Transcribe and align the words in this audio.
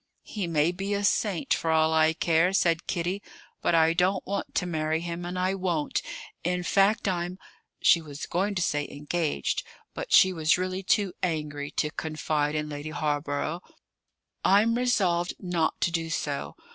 "He 0.23 0.47
may 0.47 0.71
be 0.71 0.95
a 0.95 1.03
saint 1.03 1.53
for 1.53 1.69
all 1.69 1.93
I 1.93 2.13
care," 2.13 2.53
said 2.53 2.87
Kitty; 2.87 3.21
"but 3.61 3.75
I 3.75 3.93
don't 3.93 4.25
want 4.25 4.55
to 4.55 4.65
marry 4.65 5.01
him, 5.01 5.25
and 5.25 5.37
I 5.37 5.53
won't. 5.53 6.01
In 6.43 6.63
fact, 6.63 7.07
I'm" 7.07 7.37
She 7.83 8.01
was 8.01 8.25
going 8.25 8.55
to 8.55 8.63
say 8.63 8.87
"engaged," 8.89 9.61
but 9.93 10.11
she 10.11 10.33
was 10.33 10.57
really 10.57 10.81
too 10.81 11.13
angry 11.21 11.69
to 11.77 11.91
confide 11.91 12.55
in 12.55 12.67
Lady 12.67 12.89
Hawborough" 12.89 13.59
I'm 14.57 14.73
resolved 14.73 15.35
not 15.39 15.79
to 15.81 15.91
do 15.91 16.09
so. 16.09 16.55